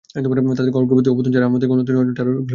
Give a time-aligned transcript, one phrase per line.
[0.13, 2.49] তাঁদের অগ্রবর্তী অবদান ছাড়া আমাদের গণতন্ত্রের অর্জনটা আরও বিলম্বিত হতে পারত।